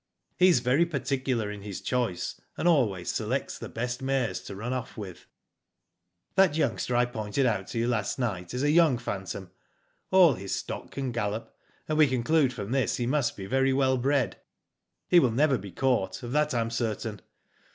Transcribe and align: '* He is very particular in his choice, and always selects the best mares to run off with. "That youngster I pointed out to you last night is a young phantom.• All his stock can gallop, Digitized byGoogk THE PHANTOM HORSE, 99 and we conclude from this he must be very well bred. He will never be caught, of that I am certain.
'* 0.21 0.37
He 0.39 0.47
is 0.47 0.61
very 0.61 0.87
particular 0.87 1.51
in 1.51 1.61
his 1.61 1.79
choice, 1.79 2.41
and 2.57 2.67
always 2.67 3.11
selects 3.11 3.59
the 3.59 3.69
best 3.69 4.01
mares 4.01 4.41
to 4.45 4.55
run 4.55 4.73
off 4.73 4.97
with. 4.97 5.27
"That 6.33 6.57
youngster 6.57 6.95
I 6.95 7.05
pointed 7.05 7.45
out 7.45 7.67
to 7.67 7.77
you 7.77 7.87
last 7.87 8.17
night 8.17 8.55
is 8.55 8.63
a 8.63 8.71
young 8.71 8.97
phantom.• 8.97 9.45
All 10.09 10.33
his 10.33 10.55
stock 10.55 10.89
can 10.89 11.11
gallop, 11.11 11.43
Digitized 11.43 11.45
byGoogk 11.45 11.53
THE 11.53 11.61
PHANTOM 11.61 11.87
HORSE, 11.87 11.87
99 11.87 11.87
and 11.89 11.97
we 11.99 12.07
conclude 12.07 12.53
from 12.53 12.71
this 12.71 12.97
he 12.97 13.05
must 13.05 13.37
be 13.37 13.45
very 13.45 13.73
well 13.73 13.97
bred. 13.99 14.41
He 15.07 15.19
will 15.19 15.31
never 15.31 15.57
be 15.59 15.71
caught, 15.71 16.23
of 16.23 16.31
that 16.31 16.55
I 16.55 16.61
am 16.61 16.71
certain. 16.71 17.21